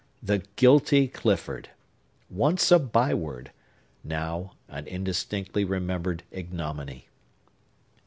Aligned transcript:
The 0.23 0.41
guilty 0.55 1.07
Clifford! 1.07 1.69
Once 2.27 2.71
a 2.71 2.79
byword! 2.79 3.51
Now, 4.03 4.53
an 4.67 4.87
indistinctly 4.87 5.63
remembered 5.63 6.23
ignominy! 6.31 7.07